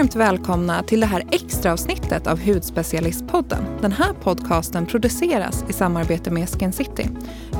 [0.00, 3.64] varmt välkomna till det här extra avsnittet av Hudspecialistpodden.
[3.80, 7.08] Den här podcasten produceras i samarbete med Skin City.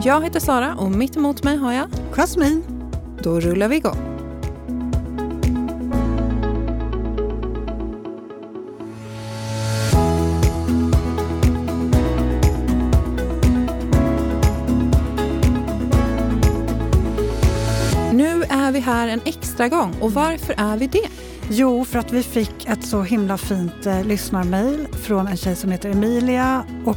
[0.04, 2.62] Jag heter Sara och mitt emot mig har jag Jasmin.
[3.22, 3.96] Då rullar vi igång.
[18.12, 21.29] Nu är vi här en extra gång och varför är vi det?
[21.53, 25.71] Jo, för att vi fick ett så himla fint eh, lyssnarmail från en tjej som
[25.71, 26.64] heter Emilia.
[26.86, 26.96] Och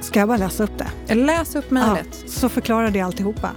[0.00, 1.14] ska jag bara läsa upp det?
[1.14, 2.08] Läs upp mejlet.
[2.22, 3.50] Ja, så förklarar det alltihopa.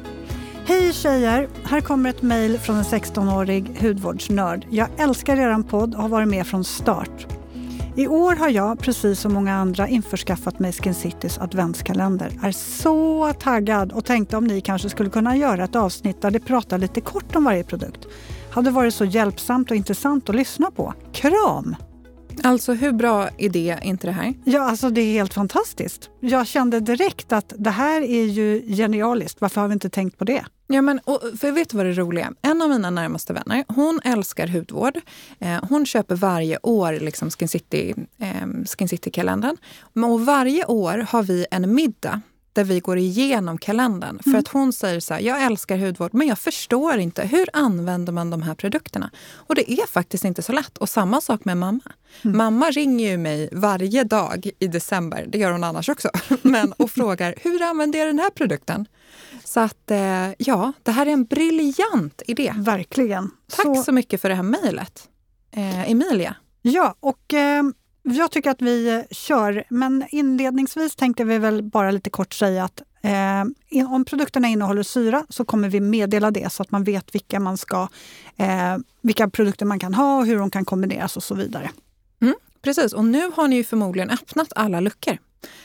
[0.66, 1.48] Hej tjejer!
[1.64, 4.66] Här kommer ett mejl från en 16-årig hudvårdsnörd.
[4.70, 7.37] Jag älskar er podd och har varit med från start.
[7.98, 12.32] I år har jag, precis som många andra, införskaffat mig Skin Citys adventskalender.
[12.44, 16.40] Är så taggad och tänkte om ni kanske skulle kunna göra ett avsnitt där det
[16.40, 18.06] pratar lite kort om varje produkt.
[18.52, 20.94] Hade varit så hjälpsamt och intressant att lyssna på.
[21.14, 21.76] Kram!
[22.44, 24.34] Alltså hur bra idé är inte det här?
[24.46, 26.10] Ja, alltså det är helt fantastiskt.
[26.20, 29.42] Jag kände direkt att det här är ju genialiskt.
[29.42, 30.46] Varför har vi inte tänkt på det?
[30.68, 32.50] Ja, men, och, för vet du vad det roliga är?
[32.50, 34.98] En av mina närmaste vänner, hon älskar hudvård.
[35.40, 37.48] Eh, hon köper varje år liksom Skin
[38.88, 39.50] City-kalendern.
[39.52, 42.22] Eh, City och varje år har vi en middag
[42.58, 44.20] där vi går igenom kalendern.
[44.24, 44.40] För mm.
[44.40, 48.30] att hon säger så här, jag älskar hudvård men jag förstår inte, hur använder man
[48.30, 49.12] de här produkterna?
[49.34, 50.78] Och det är faktiskt inte så lätt.
[50.78, 51.92] Och samma sak med mamma.
[52.22, 52.38] Mm.
[52.38, 56.10] Mamma ringer ju mig varje dag i december, det gör hon annars också,
[56.42, 58.86] men, och frågar, hur använder jag den här produkten?
[59.44, 62.54] Så att eh, ja, det här är en briljant idé.
[62.58, 63.32] Verkligen.
[63.52, 65.10] Tack så, så mycket för det här mejlet,
[65.52, 66.36] eh, Emilia.
[66.62, 67.64] Ja, och eh,
[68.16, 72.64] jag tycker att vi eh, kör, men inledningsvis tänkte vi väl bara lite kort säga
[72.64, 77.16] att eh, om produkterna innehåller syra så kommer vi meddela det så att man vet
[77.16, 77.88] vilka, man ska,
[78.38, 81.70] eh, vilka produkter man kan ha och hur de kan kombineras och så vidare.
[82.22, 85.18] Mm, precis, och nu har ni ju förmodligen öppnat alla luckor.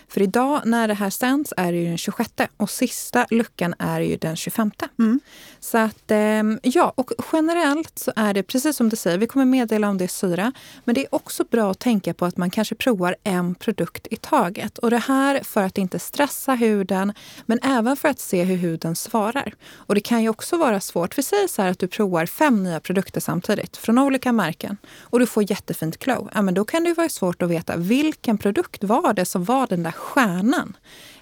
[0.08, 4.00] För idag när det här sänds är det ju den 26 och sista luckan är
[4.00, 4.70] ju den 25.
[4.98, 5.20] Mm.
[5.60, 9.44] Så att ehm, ja, och generellt så är det precis som du säger, vi kommer
[9.44, 10.52] meddela om det är syra.
[10.84, 14.16] Men det är också bra att tänka på att man kanske provar en produkt i
[14.16, 14.78] taget.
[14.78, 17.12] Och det här för att inte stressa huden,
[17.46, 19.54] men även för att se hur huden svarar.
[19.74, 22.62] Och det kan ju också vara svårt, för säg så här att du provar fem
[22.62, 26.30] nya produkter samtidigt från olika märken och du får jättefint glow.
[26.34, 29.61] Ja, men då kan det vara svårt att veta vilken produkt var det som var
[29.70, 30.76] den där stjärnan.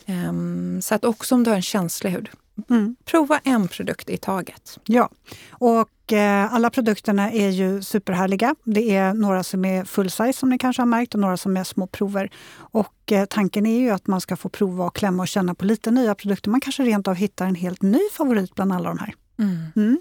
[0.06, 2.28] Um, så att också om du har en känslig hud,
[2.70, 2.96] mm.
[3.04, 4.78] prova en produkt i taget.
[4.84, 5.10] Ja,
[5.50, 8.54] och eh, alla produkterna är ju superhärliga.
[8.64, 11.56] Det är några som är full size som ni kanske har märkt och några som
[11.56, 12.30] är små prover.
[12.56, 15.64] Och eh, tanken är ju att man ska få prova och klämma och känna på
[15.64, 16.50] lite nya produkter.
[16.50, 19.14] Man kanske rent av hittar en helt ny favorit bland alla de här.
[19.38, 19.56] Mm.
[19.76, 20.00] Mm.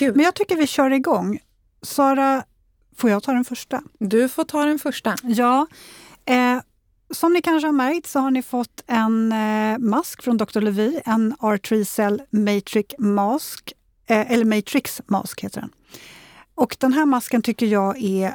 [0.00, 1.38] Men jag tycker vi kör igång.
[1.82, 2.44] Sara,
[2.96, 3.82] får jag ta den första?
[3.98, 5.16] Du får ta den första.
[5.22, 5.66] Ja.
[6.24, 6.58] Eh,
[7.10, 10.60] som ni kanske har märkt så har ni fått en eh, mask från Dr.
[10.60, 13.72] Levy, en R3 Cell Matrix Mask,
[14.06, 15.70] eh, eller Matrix Mask heter den.
[16.54, 18.34] Och den här masken tycker jag är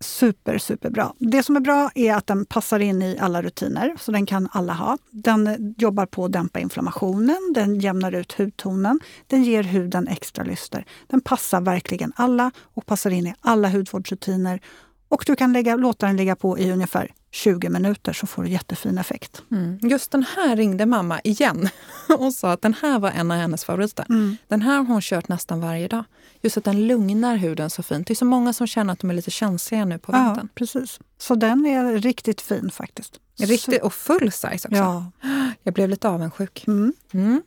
[0.00, 1.12] super, superbra.
[1.18, 4.48] Det som är bra är att den passar in i alla rutiner, så den kan
[4.52, 4.98] alla ha.
[5.10, 10.84] Den jobbar på att dämpa inflammationen, den jämnar ut hudtonen, den ger huden extra lyster.
[11.06, 14.60] Den passar verkligen alla och passar in i alla hudvårdsrutiner.
[15.08, 18.48] Och du kan lägga, låta den ligga på i ungefär 20 minuter så får du
[18.48, 19.42] jättefin effekt.
[19.50, 19.78] Mm.
[19.82, 21.68] Just den här ringde mamma igen
[22.18, 24.06] och sa att den här var en av hennes favoriter.
[24.08, 24.36] Mm.
[24.48, 26.04] Den här har hon kört nästan varje dag.
[26.42, 28.06] Just att den lugnar huden så fint.
[28.06, 30.38] Det är så många som känner att de är lite känsliga nu på vintern.
[30.42, 31.00] Ja, precis.
[31.18, 33.20] Så den är riktigt fin faktiskt.
[33.38, 34.76] Riktigt, och full size också.
[34.76, 35.10] Ja.
[35.62, 36.64] Jag blev lite avundsjuk.
[36.66, 37.42] Mm.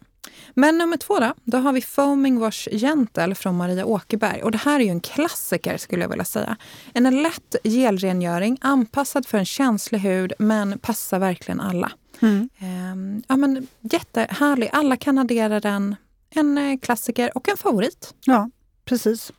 [0.53, 4.43] Men nummer två då, då har vi Foaming Wash Gentle från Maria Åkerberg.
[4.43, 6.57] Och det här är ju en klassiker skulle jag vilja säga.
[6.93, 11.91] En lätt gelrengöring anpassad för en känslig hud men passar verkligen alla.
[12.21, 12.49] Mm.
[12.59, 15.95] Ehm, ja, men jättehärlig, alla kan addera den.
[16.29, 18.13] En eh, klassiker och en favorit.
[18.25, 18.49] Ja,
[18.85, 19.31] precis.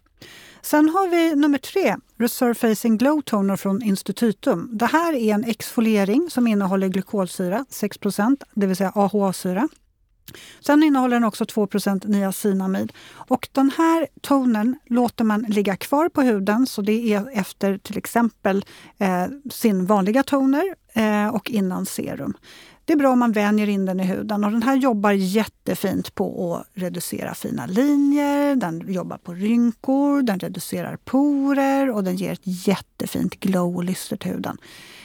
[0.62, 4.69] Sen har vi nummer tre, Resurfacing Glow Toner från Institutum.
[4.73, 9.69] Det här är en exfoliering som innehåller glykolsyra, 6% det vill säga AHA-syra.
[10.61, 12.93] Sen innehåller den också 2% niacinamid.
[13.12, 17.99] Och den här tonen låter man ligga kvar på huden, så det är efter till
[17.99, 18.65] exempel
[18.99, 22.35] eh, sin vanliga toner eh, och innan serum.
[22.91, 26.15] Det är bra om man vänjer in den i huden och den här jobbar jättefint
[26.15, 32.33] på att reducera fina linjer, den jobbar på rynkor, den reducerar porer och den ger
[32.33, 34.59] ett jättefint glow och lyster till huden.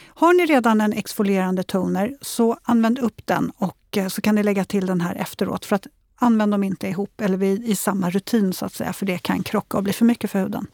[0.07, 4.44] Har ni redan en exfolierande toner så använd upp den och Eh, så kan ni
[4.44, 5.65] lägga till den här efteråt.
[5.65, 9.18] För att använd dem inte ihop eller i samma rutin så att säga, för det
[9.18, 10.68] kan krocka och bli för mycket för huden.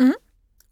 [0.00, 0.14] Mm.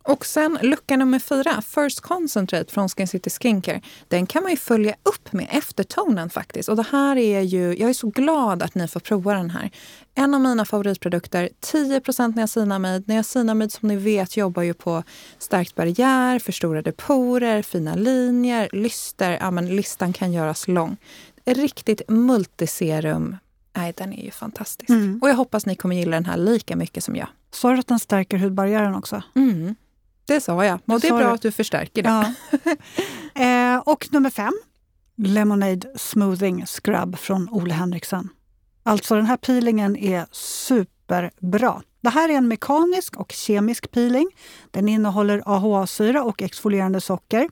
[0.03, 3.81] Och sen lucka nummer fyra, First Concentrate från Skin City Skincare.
[4.09, 6.69] Den kan man ju följa upp med eftertonen faktiskt.
[6.69, 9.71] Och det här är ju, jag är så glad att ni får prova den här.
[10.15, 13.09] En av mina favoritprodukter, 10% niacinamid.
[13.09, 15.03] Niacinamid som ni vet jobbar ju på
[15.39, 19.39] stärkt barriär, förstorade porer, fina linjer, lyster.
[19.41, 20.97] Ja, men listan kan göras lång.
[21.47, 23.37] Riktigt multiserum.
[23.77, 24.91] Nej, den är ju fantastisk.
[24.91, 25.19] Mm.
[25.23, 27.29] Och jag hoppas ni kommer gilla den här lika mycket som jag.
[27.51, 29.23] Sa du att den stärker hudbarriären också?
[29.35, 29.75] Mm.
[30.25, 30.79] Det sa jag.
[30.85, 32.35] Och det är bra att du förstärker det.
[33.35, 33.75] Ja.
[33.75, 34.53] eh, och nummer fem,
[35.17, 38.29] Lemonade Smoothing Scrub från Ole Henriksen.
[38.83, 41.83] Alltså den här peelingen är superbra.
[42.01, 44.31] Det här är en mekanisk och kemisk peeling.
[44.71, 47.49] Den innehåller AHA-syra och exfolierande socker.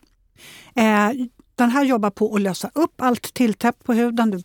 [0.75, 1.11] Eh,
[1.55, 4.31] den här jobbar på att lösa upp allt tilltäppt på huden.
[4.31, 4.43] Du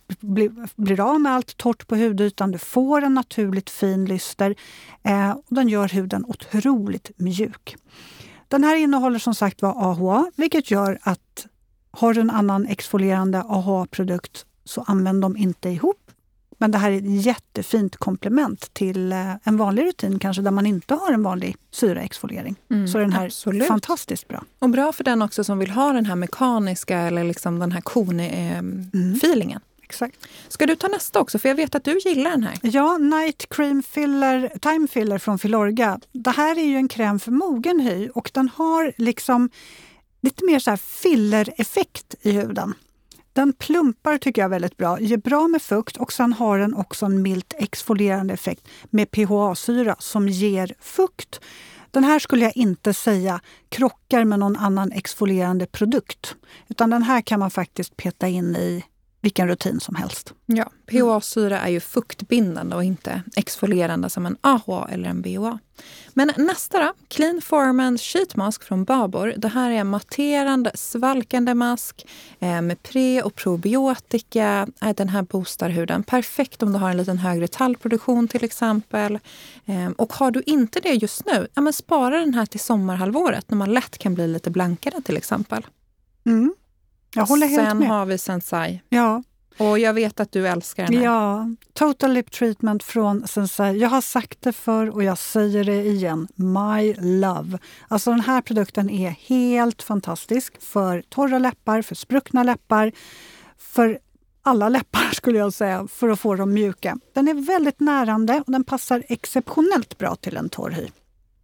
[0.78, 2.52] blir, av med allt torrt på hudytan.
[2.52, 4.56] Du får en naturligt fin lyster.
[5.04, 7.76] Eh, och den gör huden otroligt mjuk.
[8.48, 11.48] Den här innehåller som sagt var AHA, vilket gör att
[11.92, 15.99] har du en annan exfolierande AHA-produkt så använd dem inte ihop.
[16.62, 20.66] Men det här är ett jättefint komplement till eh, en vanlig rutin kanske där man
[20.66, 22.56] inte har en vanlig syraexfoliering.
[22.72, 23.68] Mm, så den här absolut.
[23.68, 24.44] fantastiskt bra.
[24.60, 27.82] Och bra för den också som vill ha den här mekaniska eller liksom den här
[27.82, 29.52] koni-feelingen.
[29.52, 29.64] Mm.
[29.84, 30.16] Exakt.
[30.48, 31.40] Ska du ta nästa också?
[31.40, 32.60] För jag vet att du gillar den här.
[32.62, 36.00] Ja, Night Cream Filler, Time Filler från Filorga.
[36.12, 39.50] Det här är ju en kräm för mogen hy och den har liksom
[40.22, 42.74] lite mer så här filler-effekt i huden.
[43.40, 47.06] Den plumpar tycker jag väldigt bra, ger bra med fukt och sen har den också
[47.06, 51.42] en milt exfolierande effekt med PHA-syra som ger fukt.
[51.92, 56.36] Den här skulle jag inte säga krockar med någon annan exfolierande produkt.
[56.68, 58.84] Utan den här kan man faktiskt peta in i
[59.22, 60.34] vilken rutin som helst.
[60.46, 65.60] Ja, PHA-syra är ju fuktbindande och inte exfolierande som en AHA eller en BHA.
[66.14, 69.34] Men nästa då, Clean Formans Sheet Mask från Babor.
[69.38, 72.06] Det här är en matterande, svalkande mask
[72.40, 74.68] eh, med pre och probiotika.
[74.82, 76.04] Eh, den här boostar huden.
[76.04, 79.20] Perfekt om du har en liten högre tallproduktion till exempel.
[79.66, 83.50] Eh, och har du inte det just nu, ja, men spara den här till sommarhalvåret
[83.50, 85.66] när man lätt kan bli lite blankare till exempel.
[86.26, 86.54] Mm.
[87.16, 87.88] Jag håller helt Sen med.
[87.88, 88.82] har vi Sensai.
[88.90, 89.24] Ja.
[89.58, 91.04] Och jag vet att du älskar den här.
[91.04, 93.78] Ja, Total Lip Treatment från Sensai.
[93.78, 96.28] Jag har sagt det förr och jag säger det igen.
[96.36, 97.60] My love.
[97.88, 102.92] Alltså den här produkten är helt fantastisk för torra läppar, för spruckna läppar,
[103.58, 104.00] för
[104.42, 106.98] alla läppar skulle jag säga, för att få dem mjuka.
[107.14, 110.88] Den är väldigt närande och den passar exceptionellt bra till en torr hy.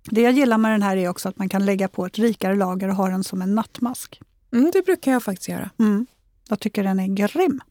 [0.09, 2.55] Det jag gillar med den här är också att man kan lägga på ett rikare
[2.55, 4.21] lager och ha den som en nattmask.
[4.53, 5.69] Mm, det brukar jag faktiskt göra.
[5.79, 6.05] Mm.
[6.49, 7.61] Jag tycker den är grym.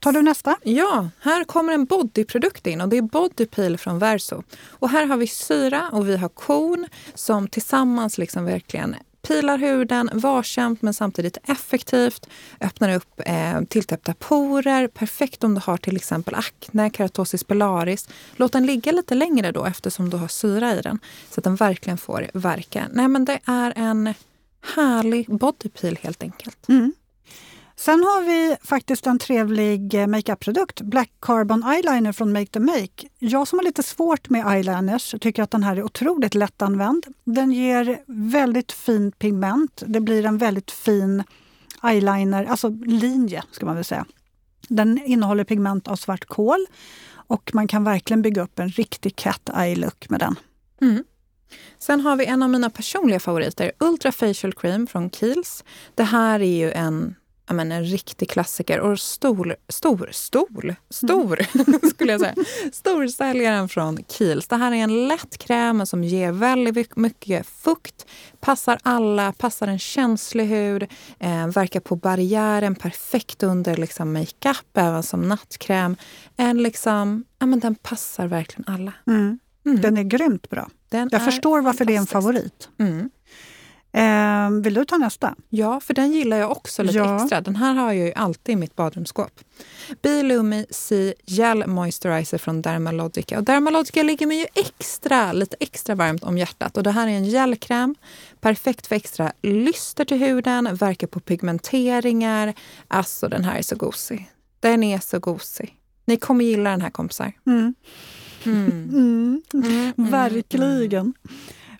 [0.00, 0.56] Tar du nästa?
[0.62, 4.42] Ja, här kommer en bodyprodukt in och det är Bodypeel från Verso.
[4.68, 8.96] Och här har vi syra och vi har korn som tillsammans liksom verkligen
[9.28, 12.28] pilar huden varsamt men samtidigt effektivt.
[12.60, 14.88] Öppnar upp eh, tilltäppta porer.
[14.88, 18.08] Perfekt om du har till exempel akne, keratosis pilaris.
[18.36, 20.98] Låt den ligga lite längre då eftersom du har syra i den.
[21.30, 22.88] Så att den verkligen får verka.
[22.92, 24.14] Nej men det är en
[24.74, 26.68] härlig bodypeel helt enkelt.
[26.68, 26.92] Mm.
[27.78, 33.08] Sen har vi faktiskt en trevlig eh, makeup-produkt, Black Carbon Eyeliner från Make the Make.
[33.18, 37.06] Jag som har lite svårt med eyeliners tycker att den här är otroligt lättanvänd.
[37.24, 39.82] Den ger väldigt fin pigment.
[39.86, 41.22] Det blir en väldigt fin
[41.82, 44.06] eyeliner, alltså linje ska man väl säga.
[44.68, 46.66] Den innehåller pigment av svart kol
[47.12, 50.36] och man kan verkligen bygga upp en riktig cat eye look med den.
[50.80, 51.04] Mm.
[51.78, 55.64] Sen har vi en av mina personliga favoriter, Ultra Facial Cream från Kiehl's.
[55.94, 57.14] Det här är ju en
[57.54, 58.80] men, en riktig klassiker.
[58.80, 61.80] Och stor, stor, stol, stor mm.
[61.90, 62.34] skulle jag säga.
[62.72, 64.46] Storsäljaren från Kiehl's.
[64.48, 68.06] Det här är en lätt kräm som ger väldigt mycket fukt.
[68.40, 70.82] Passar alla, passar en känslig hud.
[71.18, 75.96] Eh, verkar på barriären perfekt under liksom, makeup, även som nattkräm.
[76.36, 78.92] En liksom, ja, men den passar verkligen alla.
[79.06, 79.38] Mm.
[79.66, 79.80] Mm.
[79.80, 80.68] Den är grymt bra.
[80.88, 82.68] Den jag förstår varför det är en favorit.
[82.78, 83.10] Mm.
[83.96, 85.34] Eh, vill du ta nästa?
[85.48, 87.16] Ja, för den gillar jag också lite ja.
[87.22, 87.40] extra.
[87.40, 89.40] Den här har jag ju alltid i mitt badrumsskåp.
[90.02, 93.38] Bilumi C Gel Moisturizer från Dermalogica.
[93.38, 96.76] Och Dermalogica ligger mig ju extra, lite extra varmt om hjärtat.
[96.76, 97.94] Och det här är en gelkräm,
[98.40, 102.54] perfekt för extra lyster till huden, verkar på pigmenteringar.
[102.88, 104.30] Alltså den här är så gosig.
[104.60, 105.76] Den är så gosig.
[106.04, 107.32] Ni kommer gilla den här kompisar.
[107.46, 107.74] Mm.
[108.46, 108.90] Mm.
[108.92, 109.42] Mm.
[109.98, 110.10] mm.
[110.10, 111.14] Verkligen.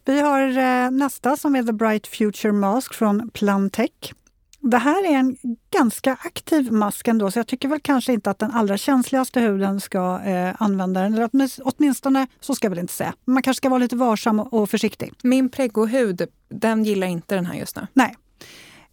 [0.05, 4.13] Vi har eh, nästa som är The Bright Future Mask från Plantech.
[4.61, 5.37] Det här är en
[5.71, 9.81] ganska aktiv mask ändå, så jag tycker väl kanske inte att den allra känsligaste huden
[9.81, 11.15] ska eh, använda den.
[11.15, 11.31] Eller
[11.65, 13.15] åtminstone, så ska jag väl inte säga.
[13.25, 15.13] Man kanske ska vara lite varsam och försiktig.
[15.23, 17.87] Min preggohud Den gillar inte den här just nu.
[17.93, 18.17] Nej.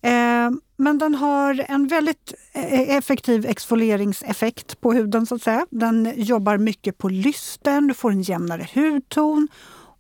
[0.03, 5.65] Eh, men den har en väldigt eh, eh, effektiv exfolieringseffekt på huden så att säga.
[5.69, 9.48] Den jobbar mycket på lysten, du får en jämnare hudton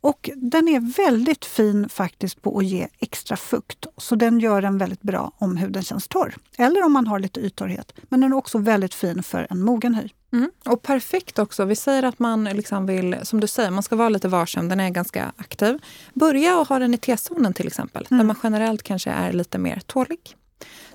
[0.03, 3.85] och den är väldigt fin faktiskt på att ge extra fukt.
[3.97, 6.35] Så den gör den väldigt bra om huden känns torr.
[6.57, 7.93] Eller om man har lite yttorrhet.
[8.09, 10.09] Men den är också väldigt fin för en mogen hy.
[10.33, 10.51] Mm.
[10.65, 11.65] Och perfekt också.
[11.65, 14.69] Vi säger att man liksom vill, som du säger, man ska vara lite varsam.
[14.69, 15.79] Den är ganska aktiv.
[16.13, 18.17] Börja och ha den i T-zonen till exempel, mm.
[18.17, 20.35] där man generellt kanske är lite mer tålig.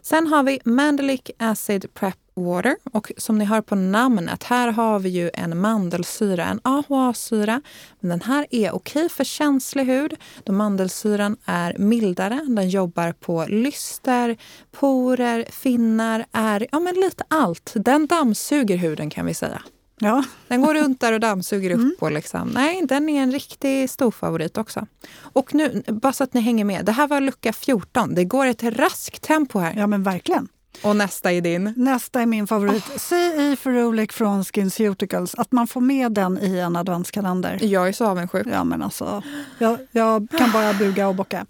[0.02, 4.99] Sen har vi Mandelic Acid Prep Water och som ni hör på namnet, här har
[4.99, 7.62] vi ju en mandelsyra, en AHA-syra.
[8.00, 12.40] Men den här är okej för känslig hud då mandelsyran är mildare.
[12.49, 14.37] Den jobbar på lyster,
[14.73, 17.73] porer, finnar, är, ja men lite allt.
[17.75, 19.62] Den dammsuger huden kan vi säga.
[20.00, 20.25] Ja.
[20.49, 21.76] Den går runt där och dammsuger upp.
[21.76, 21.97] Mm.
[22.00, 22.49] Och liksom.
[22.49, 24.87] Nej, den är en riktig stor favorit också.
[25.18, 26.85] Och nu, bara så att ni hänger med.
[26.85, 28.14] Det här var lucka 14.
[28.14, 29.75] Det går ett raskt tempo här.
[29.76, 30.49] Ja, men verkligen.
[30.82, 31.75] Och nästa är din?
[31.76, 32.84] Nästa är min favorit.
[32.88, 32.98] Oh.
[32.98, 35.34] CI Ferulic från SkinCeuticals.
[35.34, 37.58] Att man får med den i en adventskalender.
[37.62, 38.46] Jag är så avundsjuk.
[38.52, 39.22] Ja, men alltså,
[39.58, 41.46] jag, jag kan bara buga och bocka.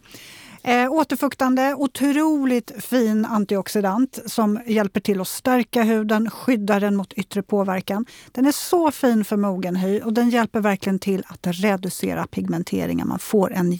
[0.62, 7.42] Eh, återfuktande, otroligt fin antioxidant som hjälper till att stärka huden, skydda den mot yttre
[7.42, 8.06] påverkan.
[8.32, 13.08] Den är så fin för mogen hy och den hjälper verkligen till att reducera pigmenteringen.
[13.08, 13.72] Man får en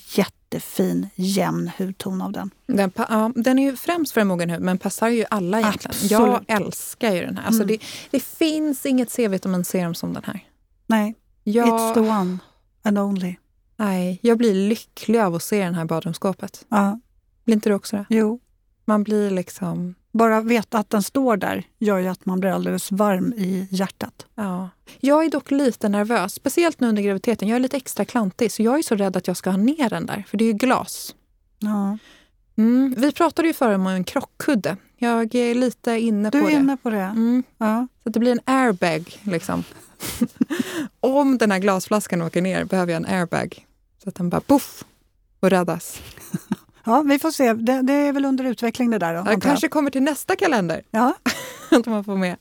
[0.51, 2.51] jättefin jämn hudton av den.
[2.67, 5.91] Den, ja, den är ju främst för en mogen hud men passar ju alla egentligen.
[5.91, 6.11] Absolut.
[6.11, 7.47] Jag älskar ju den här.
[7.47, 7.77] Alltså mm.
[7.79, 10.49] det, det, finns inget C-vitaminserum som den här.
[10.87, 11.15] Nej,
[11.45, 11.69] jag...
[11.69, 12.39] it's the one
[12.83, 13.37] and only.
[13.77, 16.67] Nej, jag blir lycklig av att se den här badrumsskåpet.
[16.69, 17.01] Ja.
[17.45, 18.07] Blir inte du också det?
[18.09, 18.41] Jo.
[18.85, 19.95] Man blir liksom...
[20.13, 24.27] Bara veta att den står där gör ju att man blir alldeles varm i hjärtat.
[24.35, 24.71] Ja.
[25.01, 27.49] Jag är dock lite nervös, speciellt nu under graviditeten.
[27.49, 29.91] Jag är lite extra klantig, så jag är så rädd att jag ska ha ner
[29.91, 31.15] den där, för det är ju glas.
[31.59, 31.99] Ja.
[32.57, 32.95] Mm.
[32.99, 34.77] Vi pratade ju förut om en krockkudde.
[34.97, 36.51] Jag är lite inne du på det.
[36.51, 37.01] Du är inne på det?
[37.01, 37.43] Mm.
[37.59, 37.87] Ja.
[38.03, 39.21] Så det blir en airbag.
[39.23, 39.65] Liksom.
[41.01, 43.67] om den här glasflaskan åker ner behöver jag en airbag.
[44.03, 44.85] Så att den bara poff
[45.41, 46.01] och räddas.
[46.89, 47.53] Ja, vi får se.
[47.53, 49.15] Det, det, är väl under utveckling det där.
[49.15, 50.83] Då, det kanske kommer till nästa kalender.
[50.91, 51.15] Ja.
[51.71, 52.37] att man får med.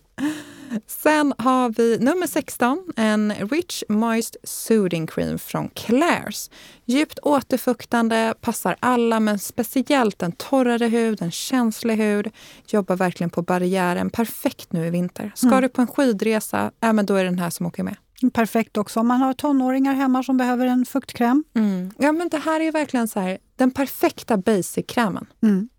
[0.87, 6.49] Sen har vi nummer 16, en Rich Moist Soothing Cream från Clairs.
[6.85, 12.29] Djupt återfuktande, passar alla men speciellt en torrare hud, en känslig hud.
[12.67, 14.09] Jobbar verkligen på barriären.
[14.09, 15.31] Perfekt nu i vinter.
[15.35, 15.61] Ska mm.
[15.61, 17.95] du på en skidresa, ja, men då är det den här som åker med.
[18.33, 21.43] Perfekt också om man har tonåringar hemma som behöver en fuktkräm.
[21.55, 21.91] Mm.
[21.97, 25.25] Ja, men det här är verkligen så här, den perfekta basic-krämen.
[25.43, 25.69] Mm.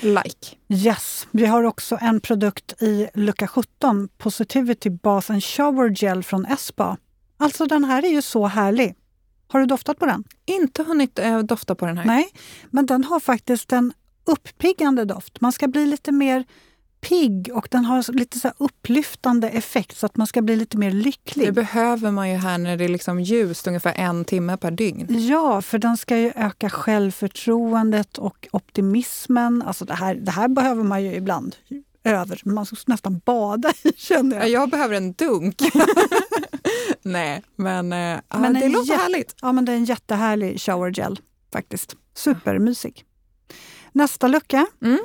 [0.00, 0.56] Like.
[0.68, 1.26] Yes.
[1.30, 6.96] Vi har också en produkt i lucka 17, Positivity Bath and Shower Gel från Espa.
[7.36, 8.94] Alltså den här är ju så härlig.
[9.48, 10.24] Har du doftat på den?
[10.46, 12.04] Inte hunnit äh, dofta på den här.
[12.04, 12.28] Nej,
[12.70, 13.92] men den har faktiskt en
[14.24, 15.40] uppiggande doft.
[15.40, 16.44] Man ska bli lite mer
[17.04, 20.90] pigg och den har lite så upplyftande effekt så att man ska bli lite mer
[20.90, 21.46] lycklig.
[21.46, 25.06] Det behöver man ju här när det är liksom ljust ungefär en timme per dygn.
[25.28, 29.62] Ja, för den ska ju öka självförtroendet och optimismen.
[29.62, 31.56] Alltså det här, det här behöver man ju ibland
[32.04, 32.40] över.
[32.44, 34.48] Man ska nästan bada i känner jag.
[34.48, 35.62] Jag behöver en dunk.
[37.02, 39.36] Nej, men, äh, men det låter härligt.
[39.42, 41.20] Ja, men det är en jättehärlig shower gel
[41.52, 41.96] faktiskt.
[42.14, 43.04] Supermysig.
[43.96, 44.66] Nästa lucka.
[44.82, 44.98] Mm.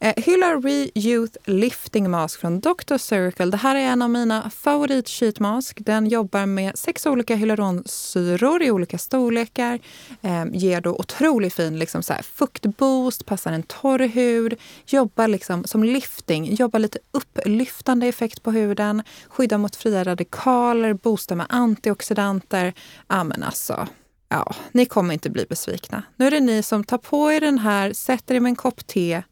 [0.00, 2.96] Eh, Hillary Youth Lifting Mask från Dr.
[2.96, 3.46] Circle.
[3.46, 5.78] Det här är en av mina favorit sheetmask.
[5.80, 9.78] Den jobbar med sex olika hyaluronsyror i olika storlekar.
[10.22, 14.54] Eh, ger då otroligt fin liksom så här, fuktboost, passar en torr hud.
[14.86, 19.02] Jobbar liksom som lifting, jobbar lite upplyftande effekt på huden.
[19.28, 22.72] Skyddar mot fria radikaler, boostar med antioxidanter.
[23.08, 23.88] Ja men alltså,
[24.28, 26.02] ja, ni kommer inte bli besvikna.
[26.16, 28.86] Nu är det ni som tar på er den här, sätter er med en kopp
[28.86, 29.22] te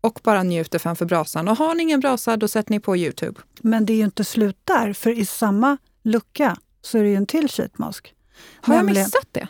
[0.00, 1.48] och bara njuter framför brasan.
[1.48, 3.40] Och har ni ingen brasa, då sätter ni på Youtube.
[3.60, 7.16] Men det är ju inte slut där, för i samma lucka så är det ju
[7.16, 8.14] en till sheetmask.
[8.60, 8.96] Har Nämligen...
[8.96, 9.48] jag missat det?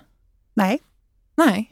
[0.54, 0.80] Nej.
[1.36, 1.69] Nej.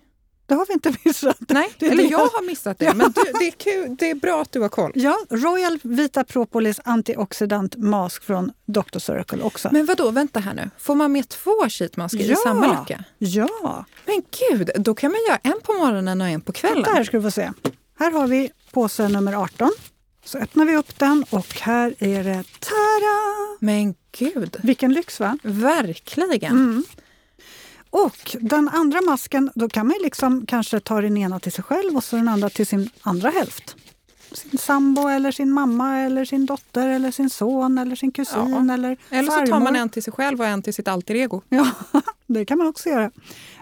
[0.49, 1.37] Det har vi inte missat.
[1.49, 2.02] Nej, eller det.
[2.02, 2.85] jag har missat det.
[2.85, 2.95] Ja.
[2.95, 4.93] Men du, det, är kul, det är bra att du har koll.
[4.95, 8.99] Ja, Royal Vita Propolis Antioxidant Mask från Dr.
[8.99, 9.69] Circle också.
[9.73, 10.71] Men vad då vänta här nu.
[10.78, 12.33] Får man med två sheetmasker ja.
[12.33, 13.05] i samma lucka?
[13.19, 13.85] Ja.
[14.07, 16.83] Men gud, då kan man göra en på morgonen och en på kvällen.
[16.83, 17.52] Där ska du få se.
[17.99, 19.71] Här har vi påse nummer 18.
[20.25, 23.57] Så öppnar vi upp den och här är det tada!
[23.61, 24.57] Men gud!
[24.62, 25.38] Vilken lyx va?
[25.43, 26.52] Verkligen!
[26.52, 26.85] Mm.
[27.90, 31.97] Och den andra masken, då kan man liksom kanske ta den ena till sig själv
[31.97, 33.76] och så den andra till sin andra hälft
[34.32, 38.75] sin sambo eller sin mamma eller sin dotter eller sin son eller sin kusin Ja.
[38.75, 41.42] eller Eller så tar man en till sig själv och en till sitt alter ego.
[41.49, 41.70] Ja,
[42.26, 43.11] det kan man också göra.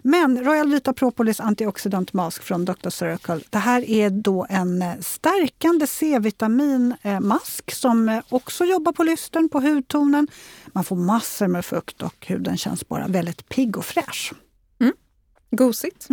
[0.03, 2.89] Men Royal Vita Propolis Antioxidant Mask från Dr.
[2.91, 3.41] Circle.
[3.51, 9.61] Det här är då en eh, stärkande C-vitaminmask som eh, också jobbar på lystern, på
[9.61, 10.29] hudtonen.
[10.67, 14.33] Man får massor med fukt och huden känns bara väldigt pigg och fräsch.
[15.57, 16.07] Gosigt.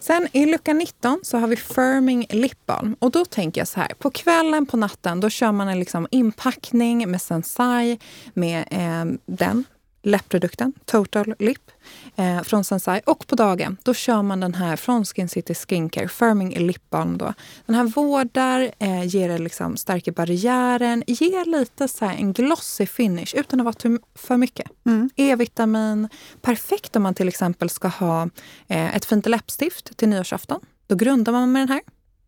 [0.00, 2.96] Sen i lucka 19 så har vi Firming Lip Balm.
[2.98, 6.06] Och då tänker jag så här, på kvällen, på natten, då kör man en liksom
[6.10, 7.98] inpackning med Sensai,
[8.34, 9.64] med eh, den
[10.06, 11.70] läppprodukten, Total Lip,
[12.16, 13.00] eh, från Sensai.
[13.06, 17.18] Och på dagen, då kör man den här från Skin City Skincare, Firming Lip Balm.
[17.18, 17.34] Då.
[17.66, 23.34] Den här vårdar, eh, ger det liksom, stärker barriären, ger lite så en glossy finish
[23.34, 24.70] utan att vara för mycket.
[24.86, 25.10] Mm.
[25.16, 26.08] E-vitamin,
[26.42, 28.22] perfekt om man till exempel ska ha
[28.68, 30.60] eh, ett fint läppstift till nyårsafton.
[30.86, 31.80] Då grundar man med den här.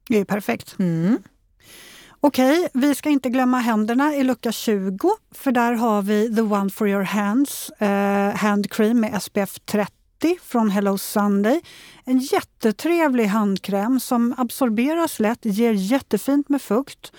[0.08, 0.74] Det är perfekt.
[0.78, 1.18] Mm.
[2.20, 6.70] Okej, vi ska inte glömma händerna i lucka 20 för där har vi The One
[6.70, 9.92] for your hands eh, hand cream med SPF 30
[10.42, 11.60] från Hello Sunday.
[12.04, 17.12] En jättetrevlig handkräm som absorberas lätt, ger jättefint med fukt.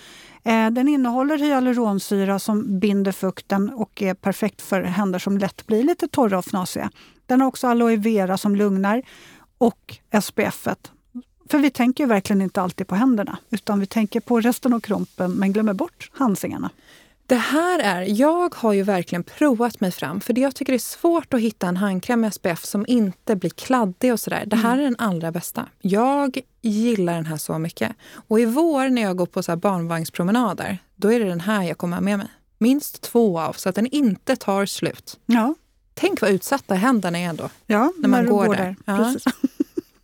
[0.43, 5.83] Eh, den innehåller hyaluronsyra som binder fukten och är perfekt för händer som lätt blir
[5.83, 6.91] lite torra och fnasiga.
[7.25, 9.01] Den har också aloe vera som lugnar
[9.57, 10.67] och SPF.
[11.49, 14.79] För vi tänker ju verkligen inte alltid på händerna utan vi tänker på resten av
[14.79, 16.69] kroppen men glömmer bort handsingarna.
[17.25, 20.77] Det här är, jag har ju verkligen provat mig fram för det jag tycker det
[20.77, 24.43] är svårt att hitta en handkräm med SPF som inte blir kladdig och sådär.
[24.47, 25.65] Det här är den allra bästa.
[25.81, 27.91] Jag gillar den här så mycket.
[28.27, 31.77] Och i vår när jag går på så barnvagnspromenader, då är det den här jag
[31.77, 32.27] kommer ha med mig.
[32.57, 35.19] Minst två av så att den inte tar slut.
[35.25, 35.55] Ja,
[35.93, 37.49] Tänk vad utsatta händerna är ändå.
[37.65, 38.75] ja När man du går där.
[38.85, 39.13] Ja.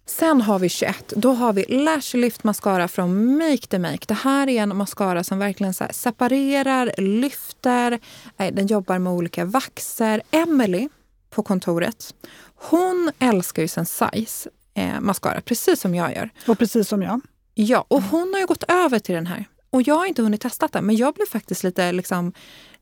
[0.08, 1.14] Sen har vi 21.
[1.16, 4.06] Då har vi Lash Lift Mascara från Make the Make.
[4.08, 8.00] Det här är en mascara som verkligen separerar, lyfter.
[8.38, 10.22] Eh, Den jobbar med olika vaxer.
[10.32, 10.90] Emily
[11.30, 12.16] på kontoret,
[12.56, 16.30] hon älskar ju Sensais eh, mascara, precis som jag gör.
[16.48, 17.22] Och precis som jag.
[17.54, 19.46] Ja, och hon har ju gått över till den här.
[19.70, 22.34] Och jag har inte hunnit testa den, men jag blev faktiskt lite, liksom,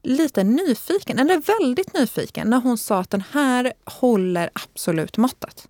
[0.03, 5.67] lite nyfiken, eller väldigt nyfiken, när hon sa att den här håller absolut måttet.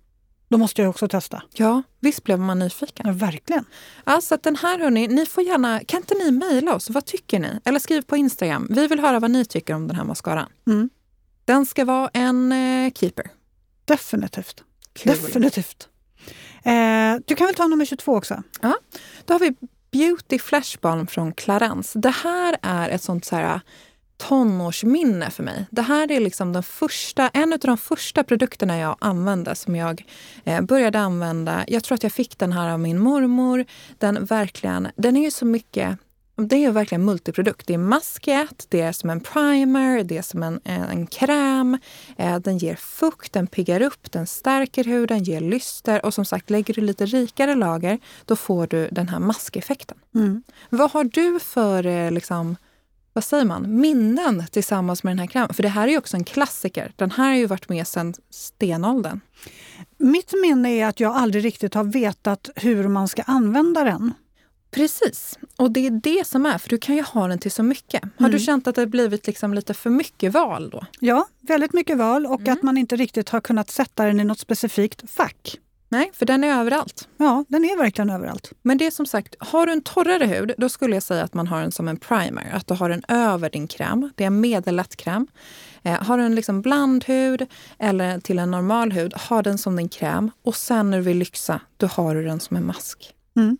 [0.48, 1.42] Då måste jag också testa.
[1.52, 3.06] Ja, visst blev man nyfiken.
[3.06, 3.64] Ja, verkligen.
[4.04, 6.90] Alltså den här hörni, ni får gärna, kan inte ni mejla oss?
[6.90, 7.60] Vad tycker ni?
[7.64, 8.66] Eller skriv på Instagram.
[8.70, 10.48] Vi vill höra vad ni tycker om den här mascaran.
[10.66, 10.90] Mm.
[11.44, 13.30] Den ska vara en eh, keeper.
[13.84, 14.64] Definitivt.
[14.92, 15.12] Kul.
[15.12, 15.88] Definitivt.
[16.62, 18.42] Eh, du kan väl ta nummer 22 också?
[19.24, 19.54] Då har vi
[19.90, 21.98] Beauty Flash Balm från Clarence.
[21.98, 23.60] Det här är ett sånt så här
[24.28, 25.66] tonårsminne för mig.
[25.70, 30.04] Det här är liksom den första, en av de första produkterna jag använde som jag
[30.44, 31.64] eh, började använda.
[31.68, 33.64] Jag tror att jag fick den här av min mormor.
[33.98, 35.98] Den, verkligen, den är ju så mycket
[36.36, 37.66] det är verkligen multiprodukt.
[37.66, 41.06] Det är mask ett, det är som en primer, det är som en, en, en
[41.06, 41.78] kräm.
[42.16, 46.50] Eh, den ger fukt, den piggar upp, den stärker huden, ger lyster och som sagt,
[46.50, 49.96] lägger du lite rikare lager, då får du den här maskeffekten.
[50.14, 50.42] Mm.
[50.70, 52.56] Vad har du för eh, liksom,
[53.14, 55.54] vad säger man, minnen tillsammans med den här krämen?
[55.54, 56.92] För det här är ju också en klassiker.
[56.96, 59.20] Den här har ju varit med sedan stenåldern.
[59.98, 64.12] Mitt minne är att jag aldrig riktigt har vetat hur man ska använda den.
[64.70, 65.38] Precis.
[65.56, 68.02] Och det är det som är, för du kan ju ha den till så mycket.
[68.02, 68.38] Har du Mm.
[68.40, 70.86] känt att det blivit liksom lite för mycket val då?
[71.00, 72.52] Ja, väldigt mycket val och Mm.
[72.52, 75.58] att man inte riktigt har kunnat sätta den i något specifikt fack.
[75.94, 77.08] Nej, för den är överallt.
[77.16, 78.52] Ja, den är verkligen överallt.
[78.62, 81.34] Men det är som sagt, har du en torrare hud, då skulle jag säga att
[81.34, 82.50] man har den som en primer.
[82.52, 84.10] Att du har den över din kräm.
[84.14, 85.26] Det är en medellätt kräm.
[85.82, 87.46] Eh, har du en liksom blandhud
[87.78, 90.30] eller till en normal hud, ha den som din kräm.
[90.42, 93.14] Och sen när du vill lyxa, då har du den som en mask.
[93.36, 93.56] Mm.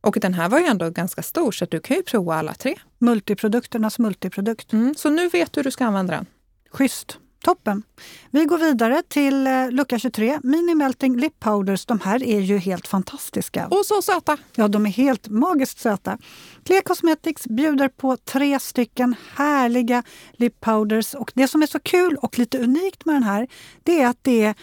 [0.00, 2.74] Och den här var ju ändå ganska stor, så du kan ju prova alla tre.
[2.98, 4.72] Multiprodukternas multiprodukt.
[4.72, 4.94] Mm.
[4.94, 6.26] Så nu vet du hur du ska använda den.
[6.70, 7.18] Schysst.
[7.42, 7.82] Toppen.
[8.30, 10.40] Vi går vidare till eh, lucka 23.
[10.42, 11.86] Mini Melting Lip Powders.
[11.86, 13.66] De här är ju helt fantastiska.
[13.66, 14.36] Och så söta!
[14.54, 16.18] Ja, de är helt magiskt söta.
[16.64, 20.02] Clear Cosmetics bjuder på tre stycken härliga
[20.32, 21.14] lip powders.
[21.14, 23.48] Och det som är så kul och lite unikt med den här,
[23.82, 24.54] det är att det är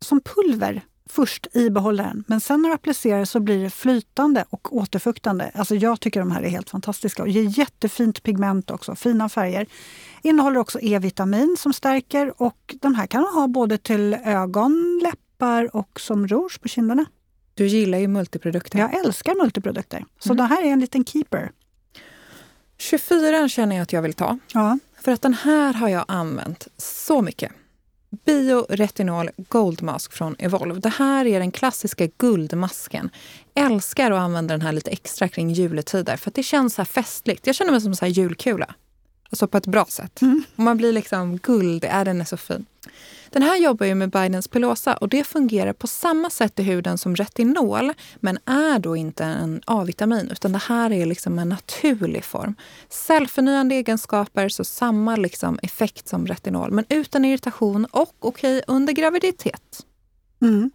[0.00, 2.24] som pulver först i behållaren.
[2.26, 5.50] Men sen när du applicerar så blir det flytande och återfuktande.
[5.54, 9.66] Alltså jag tycker de här är helt fantastiska och ger jättefint pigment också, fina färger.
[10.22, 15.76] Innehåller också E-vitamin som stärker och de här kan man ha både till ögon, läppar
[15.76, 17.04] och som rouge på kinderna.
[17.54, 18.78] Du gillar ju multiprodukter.
[18.78, 20.04] Jag älskar multiprodukter.
[20.18, 20.36] Så Mm.
[20.36, 21.50] det här är en liten keeper.
[22.78, 24.38] 24 känner jag att jag vill ta.
[24.54, 24.78] Ja.
[25.00, 27.52] För att den här har jag använt så mycket.
[28.24, 30.80] Bioretinol Gold Mask från Evolve.
[30.80, 33.10] Det här är den klassiska guldmasken.
[33.54, 36.86] Älskar att använda den här lite extra kring juletider för att det känns så här
[36.86, 37.46] festligt.
[37.46, 38.74] Jag känner mig som en julkula.
[39.30, 40.22] Alltså på ett bra sätt.
[40.22, 40.42] Mm.
[40.56, 42.66] Man blir liksom guld, är den är så fin.
[43.30, 46.98] Den här jobbar ju med Bidens pilosa och det fungerar på samma sätt i huden
[46.98, 52.24] som retinol men är då inte en A-vitamin utan det här är liksom en naturlig
[52.24, 52.54] form.
[52.88, 58.92] Cellförnyande egenskaper, så samma liksom effekt som retinol men utan irritation och okej okay, under
[58.92, 59.86] graviditet.
[60.42, 60.70] Mm.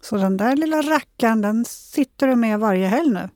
[0.00, 3.28] Så den där lilla rackaren, den sitter du med varje helg nu?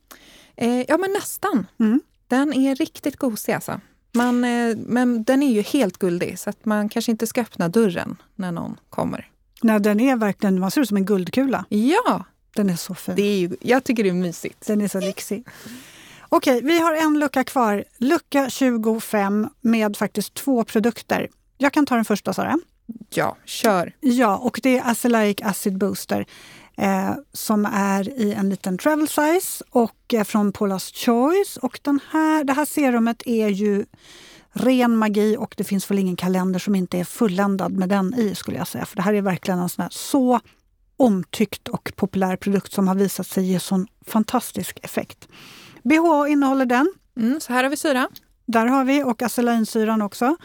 [0.55, 1.67] Eh, ja, men nästan.
[1.79, 2.01] Mm.
[2.27, 3.81] Den är riktigt gosig alltså.
[4.11, 7.69] Man, eh, men den är ju helt guldig så att man kanske inte ska öppna
[7.69, 9.29] dörren när någon kommer.
[9.61, 11.65] Nej, den är verkligen, man ser ut som en guldkula.
[11.69, 12.25] Ja!
[12.55, 13.15] Den är så fin.
[13.15, 14.67] Det är ju, jag tycker det är mysigt.
[14.67, 15.47] Den är så lyxig.
[16.29, 17.83] Okej, vi har en lucka kvar.
[17.97, 21.29] Lucka 25 med faktiskt två produkter.
[21.57, 22.59] Jag kan ta den första Sara.
[23.09, 23.95] Ja, kör!
[23.99, 26.25] Ja, och det är Acelaic Acid Booster
[26.79, 31.57] eh, som är i en liten travel size och eh, från Paula's Choice.
[31.57, 33.85] Och den här, det här serumet är ju
[34.51, 38.35] ren magi och det finns väl ingen kalender som inte är fulländad med den i
[38.35, 38.85] skulle jag säga.
[38.85, 40.39] För det här är verkligen en sån här så
[40.97, 45.27] omtyckt och populär produkt som har visat sig ge sån fantastisk effekt.
[45.83, 46.93] BHA innehåller den.
[47.17, 48.09] Mm, så här har vi syra.
[48.45, 50.35] Där har vi och acelainsyran också.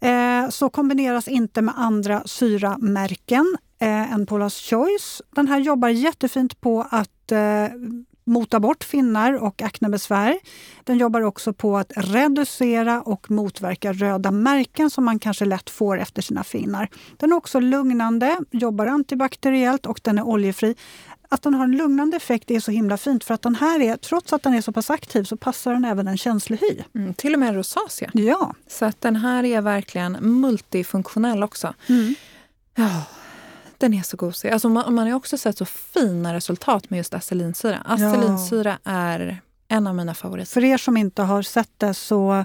[0.00, 5.22] Eh, så kombineras inte med andra syramärken eh, än Paula's Choice.
[5.30, 7.68] Den här jobbar jättefint på att eh,
[8.28, 10.38] mota bort finnar och aknebesvär.
[10.84, 16.00] Den jobbar också på att reducera och motverka röda märken som man kanske lätt får
[16.00, 16.88] efter sina finnar.
[17.16, 20.74] Den är också lugnande, jobbar antibakteriellt och den är oljefri.
[21.30, 23.96] Att den har en lugnande effekt är så himla fint för att den här är,
[23.96, 26.82] trots att den är så pass aktiv så passar den även en känslig hy.
[26.94, 28.10] Mm, till och med rosacea.
[28.14, 28.54] Ja.
[28.68, 31.74] Så att den här är verkligen multifunktionell också.
[31.88, 32.14] Mm.
[32.74, 33.02] Ja,
[33.78, 34.50] den är så gosig.
[34.50, 37.78] Alltså man, man har också sett så fina resultat med just acelinsyra.
[37.84, 38.90] Acelinsyra ja.
[38.90, 40.52] är en av mina favoriter.
[40.52, 42.44] För er som inte har sett det så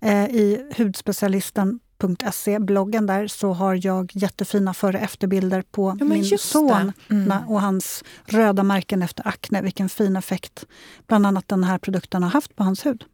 [0.00, 6.38] eh, i hudspecialisten.se, bloggen där, så har jag jättefina före och efterbilder på ja, min
[6.38, 7.48] son mm.
[7.48, 9.62] och hans röda märken efter akne.
[9.62, 10.66] Vilken fin effekt
[11.06, 13.04] bland annat den här produkten har haft på hans hud.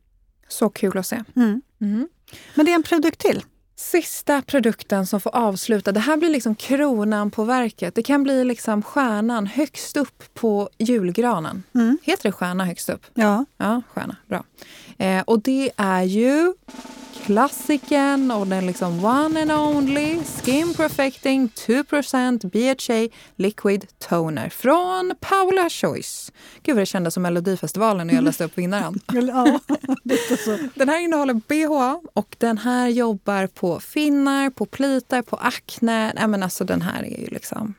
[0.48, 1.24] Så kul att se.
[1.36, 1.62] Mm.
[1.80, 2.08] Mm.
[2.54, 3.42] Men det är en produkt till.
[3.80, 5.92] Sista produkten som får avsluta.
[5.92, 7.94] Det här blir liksom kronan på verket.
[7.94, 11.62] Det kan bli liksom stjärnan högst upp på julgranen.
[11.74, 11.98] Mm.
[12.02, 13.06] Heter det stjärna högst upp?
[13.14, 13.44] Ja.
[13.56, 14.16] Ja, stjärna.
[14.26, 14.44] Bra.
[15.00, 16.52] Eh, och det är ju
[17.26, 25.70] klassiken och den liksom one and only Skin Perfecting 2% BHA Liquid Toner från Paula
[25.70, 26.32] Choice.
[26.62, 29.00] Gud vad det kändes som Melodifestivalen när jag läste upp vinnaren.
[29.12, 29.60] ja,
[30.04, 30.58] lite så.
[30.74, 36.12] Den här innehåller BHA och den här jobbar på finnar, på plitar, på akne.
[36.14, 37.74] Nej, men alltså den här är ju liksom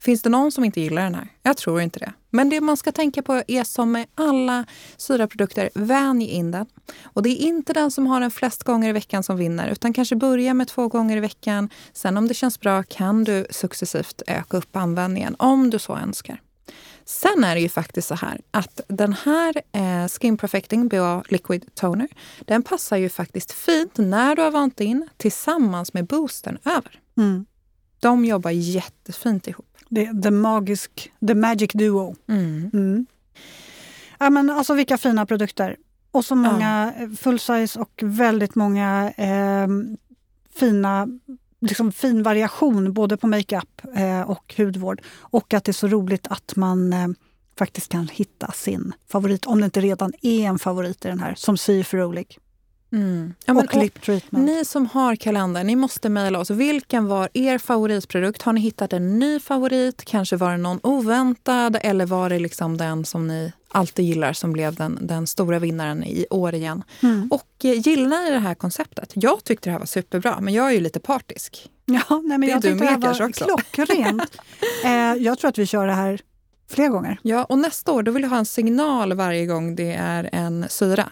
[0.00, 1.28] Finns det någon som inte gillar den här?
[1.42, 2.12] Jag tror inte det.
[2.30, 4.64] Men det man ska tänka på är som med alla
[4.96, 6.66] syraprodukter, vänj in den.
[7.02, 9.92] Och det är inte den som har den flest gånger i veckan som vinner, utan
[9.92, 11.68] kanske börja med två gånger i veckan.
[11.92, 16.40] Sen om det känns bra kan du successivt öka upp användningen, om du så önskar.
[17.04, 21.74] Sen är det ju faktiskt så här att den här eh, Skin Perfecting BA Liquid
[21.74, 22.08] Toner,
[22.40, 27.00] den passar ju faktiskt fint när du har vant in tillsammans med boostern över.
[27.18, 27.46] Mm.
[28.00, 29.76] De jobbar jättefint ihop.
[29.88, 32.16] Det, the, magisk, the Magic Duo.
[32.28, 32.70] Mm.
[32.72, 33.06] Mm.
[34.18, 35.76] Ja, men alltså vilka fina produkter.
[36.10, 37.08] Och så många ja.
[37.16, 39.68] full size och väldigt många eh,
[40.54, 41.08] fina
[41.60, 45.02] liksom fin variation både på makeup eh, och hudvård.
[45.18, 47.08] Och att det är så roligt att man eh,
[47.58, 51.34] faktiskt kan hitta sin favorit, om det inte redan är en favorit i den här,
[51.34, 52.38] som sy för rolig.
[52.92, 53.34] Mm.
[53.44, 54.46] Ja, och lip treatment.
[54.46, 56.50] Ni som har kalender, ni måste mejla oss.
[56.50, 58.42] Vilken var er favoritprodukt?
[58.42, 60.04] Har ni hittat en ny favorit?
[60.04, 64.52] Kanske var det någon oväntad eller var det liksom den som ni alltid gillar som
[64.52, 66.82] blev den, den stora vinnaren i år igen?
[67.02, 67.28] Mm.
[67.30, 69.12] Och eh, gillar ni det här konceptet?
[69.14, 71.70] Jag tyckte det här var superbra, men jag är ju lite partisk.
[71.84, 73.44] Ja, nej, men det jag tyckte det här var också.
[73.44, 74.36] klockrent.
[74.84, 76.20] eh, jag tror att vi kör det här
[76.70, 77.18] fler gånger.
[77.22, 80.66] Ja, och nästa år då vill jag ha en signal varje gång det är en
[80.68, 81.10] syra.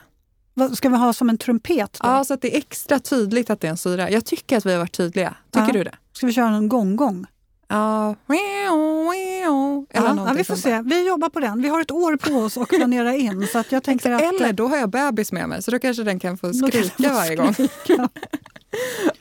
[0.58, 1.98] Vad ska vi ha som en trumpet?
[2.02, 2.08] Då?
[2.08, 4.10] Ja, så att det är extra tydligt att det är en syra.
[4.10, 5.34] Jag tycker att vi har varit tydliga.
[5.50, 5.72] Tycker ja.
[5.72, 5.94] du det?
[6.12, 7.26] Ska vi köra en gong-gong?
[7.68, 8.16] Ja.
[9.90, 10.82] Eller ja, ja, vi får se.
[10.82, 11.62] Vi jobbar på den.
[11.62, 13.46] Vi har ett år på oss att planera in.
[13.52, 14.22] Så att jag tänker att...
[14.22, 17.36] Eller då har jag bebis med mig, så då kanske den kan få skrika varje
[17.36, 17.54] gång.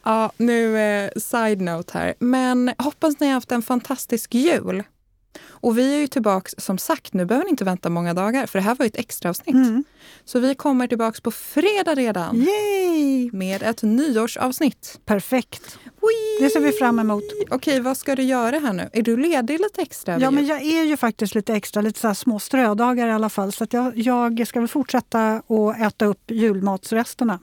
[0.04, 2.14] ja, nu eh, side note här.
[2.20, 4.84] Men hoppas ni har haft en fantastisk jul.
[5.62, 8.60] Och vi är ju tillbaks, som sagt, nu behöver ni inte vänta många dagar, för
[8.60, 9.56] det här var ju ett extra avsnitt.
[9.56, 9.84] Mm.
[10.26, 12.36] Så vi kommer tillbaks på fredag redan.
[12.36, 13.32] Yay!
[13.32, 15.00] Med ett nyårsavsnitt.
[15.06, 15.80] Perfekt.
[15.84, 16.46] Wee!
[16.46, 17.24] Det ser vi fram emot.
[17.50, 18.90] Okej, vad ska du göra här nu?
[18.94, 20.20] Är du ledig lite extra?
[20.20, 23.52] Ja, men jag är ju faktiskt lite extra, lite så små strödagar i alla fall.
[23.52, 27.40] Så jag, jag ska väl fortsätta att äta upp julmatsresterna.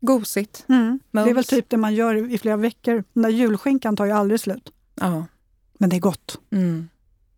[0.00, 0.64] Gosigt.
[0.68, 1.00] Mm.
[1.10, 3.04] Det är väl typ det man gör i flera veckor.
[3.12, 4.72] Den där julskinkan tar ju aldrig slut.
[4.94, 5.26] Ja.
[5.78, 6.38] Men det är gott.
[6.52, 6.88] Mm.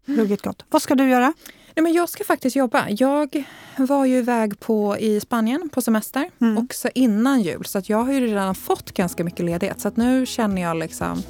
[0.05, 0.65] Ruggigt gott.
[0.71, 1.33] Vad ska du göra?
[1.77, 2.85] Nej, men jag ska faktiskt jobba.
[2.89, 3.45] Jag
[3.77, 6.59] var ju iväg på, i Spanien på semester, Mm.
[6.65, 7.65] också innan jul.
[7.65, 9.81] Så att jag har ju redan fått ganska mycket ledighet.
[9.81, 11.23] Så att nu känner jag liksom,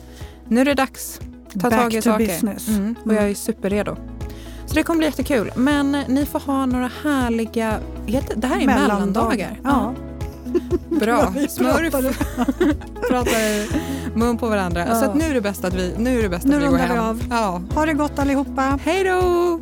[0.49, 1.21] nu är det dags.
[1.61, 2.27] Ta Back tag i to saker.
[2.27, 2.69] business.
[2.69, 3.17] Mm, och Mm.
[3.17, 3.97] jag är superredo.
[4.67, 5.51] Så det kommer bli jättekul.
[5.57, 7.79] Men ni får ha några härliga...
[8.07, 9.61] heter- Det här är mellandagar.
[9.65, 9.95] Ja.
[10.91, 11.35] Bra.
[11.49, 11.93] Smurf.
[13.09, 13.41] Pratar
[14.15, 14.85] mun på varandra.
[14.89, 14.95] Ja.
[14.95, 16.73] Så nu är det bäst att vi, nu är det bäst Nu att vi går
[16.73, 17.05] rundar vi hem.
[17.05, 17.23] av.
[17.31, 17.63] Ja.
[17.75, 18.79] Ha det gott allihopa.
[18.85, 19.61] Hej då!